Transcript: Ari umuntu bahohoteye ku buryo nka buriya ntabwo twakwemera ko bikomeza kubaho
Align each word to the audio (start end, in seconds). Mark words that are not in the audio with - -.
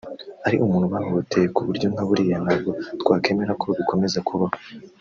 Ari 0.45 0.55
umuntu 0.65 0.91
bahohoteye 0.93 1.47
ku 1.55 1.61
buryo 1.67 1.87
nka 1.93 2.03
buriya 2.07 2.37
ntabwo 2.45 2.69
twakwemera 3.01 3.53
ko 3.61 3.65
bikomeza 3.79 4.17
kubaho 4.27 4.57